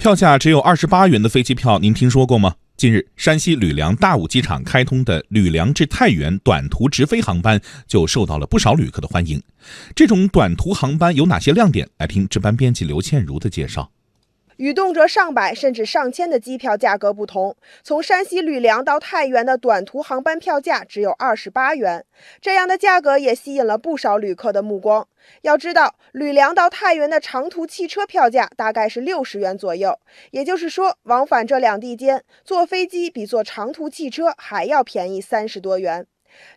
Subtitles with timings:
[0.00, 2.54] 票价只有二十八元的飞机票，您听说过吗？
[2.74, 9.42] 近日，山西吕梁大武机场开通的吕梁至太原短途直飞航班就受到了不少旅客的欢迎。
[9.94, 11.86] 这种短途航班有哪些亮点？
[11.98, 13.90] 来听值班编辑刘倩茹的介绍。
[14.60, 22.04] 与动辄上百甚至上千的机票价格不同，从山西吕梁到太原的短途航班票价只有二十八元。
[22.42, 25.08] 这样的价格也吸引了不少旅客的目光。
[25.40, 29.98] 要知道，吕梁到太原的长途汽车票价大概是六十元左右，
[30.30, 36.06] 也就是说，往返这两地间，坐飞机比坐长途汽车还要便宜三十多元。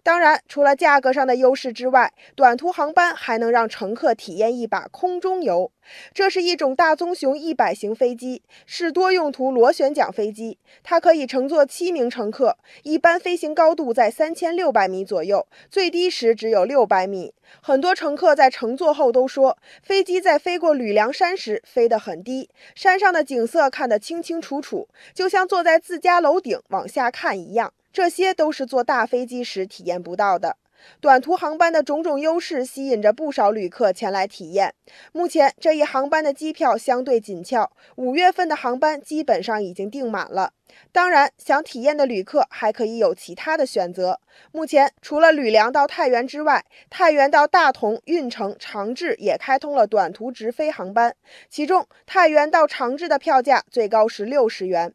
[0.01, 5.71] 当然，除了价格上的优势之外，短途航班还能让乘客体验一把空中游。
[6.13, 17.33] 这是一种大棕熊一百型飞机，是多用途螺旋桨飞机，它可以乘坐七名乘客，一般飞行高度在三千六百米左右，最低时只有六百米。
[17.61, 27.73] 很多乘客在乘坐后都说，飞机在飞过吕梁山时飞得很低，山上的景色看得清清楚楚，就像坐在自家楼顶往下看一样。
[27.93, 30.57] 这些都是坐大飞机时体验不到的。
[30.99, 34.73] 短途航班的种种优势吸引着不少旅客前来体验。
[35.13, 40.51] 目前这一航班的机票相对紧俏，五月份的航班基本上已经订满了。
[40.91, 44.19] 当然，想体验的旅客还可以有其他的选择。
[44.51, 51.15] 目前除了吕梁到太原之外，太原到大同、运城、长治也开通了短途直飞航班，
[51.47, 54.93] 其中太原到长治的票价最高是六十元。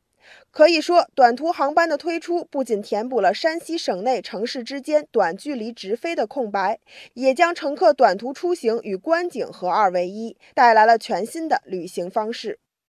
[0.50, 6.78] 可以说，短途航班的推出不仅填补了山西省内城市之间短距离直飞的空白，
[7.14, 12.58] 也将乘客短途出行与观景合二为一，带来了全新的旅行方式。